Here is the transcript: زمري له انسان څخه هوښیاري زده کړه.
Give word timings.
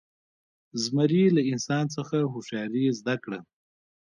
زمري 0.83 1.23
له 1.35 1.41
انسان 1.51 1.85
څخه 1.95 2.17
هوښیاري 2.31 2.85
زده 2.99 3.15
کړه. 3.23 3.39